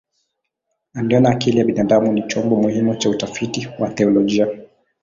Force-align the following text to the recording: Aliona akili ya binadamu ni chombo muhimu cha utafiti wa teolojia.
Aliona 0.93 1.29
akili 1.29 1.59
ya 1.59 1.65
binadamu 1.65 2.11
ni 2.11 2.23
chombo 2.27 2.55
muhimu 2.55 2.95
cha 2.95 3.09
utafiti 3.09 3.69
wa 3.79 3.89
teolojia. 3.89 4.47